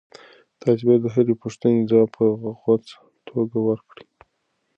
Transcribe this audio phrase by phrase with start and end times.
[0.61, 2.23] تاسي باید د هرې پوښتنې ځواب په
[2.61, 2.95] غوڅه
[3.27, 4.07] توګه ورکړئ.